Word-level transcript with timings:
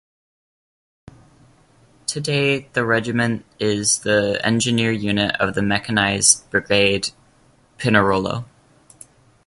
Today 2.07 2.67
the 2.73 2.83
regiment 2.83 3.45
is 3.59 3.99
the 3.99 4.43
engineer 4.43 4.91
unit 4.91 5.35
of 5.39 5.53
the 5.53 5.61
Mechanized 5.61 6.49
Brigade 6.49 7.11
"Pinerolo". 7.77 8.45